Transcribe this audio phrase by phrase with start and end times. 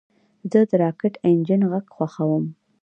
[0.51, 2.45] زه د راکټ انجن غږ خوښوم.